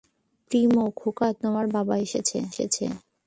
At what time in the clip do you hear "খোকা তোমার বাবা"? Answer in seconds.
0.95-1.95